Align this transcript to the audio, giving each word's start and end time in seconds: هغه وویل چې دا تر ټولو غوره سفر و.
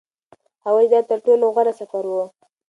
هغه 0.63 0.71
وویل 0.75 0.89
چې 0.91 0.93
دا 0.93 0.99
تر 1.09 1.17
ټولو 1.25 1.43
غوره 1.53 1.73
سفر 1.79 2.03
و. 2.09 2.13